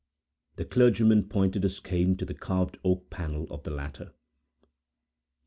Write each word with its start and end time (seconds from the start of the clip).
The 0.55 0.65
clergyman 0.65 1.29
pointed 1.29 1.61
his 1.61 1.79
cane 1.79 2.17
to 2.17 2.25
the 2.25 2.33
carved 2.33 2.79
oak 2.83 3.11
panel 3.11 3.45
of 3.51 3.61
the 3.61 3.69
latter. 3.69 4.15